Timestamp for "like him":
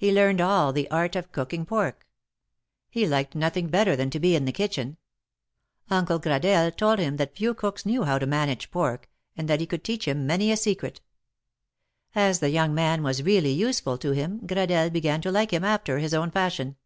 15.32-15.64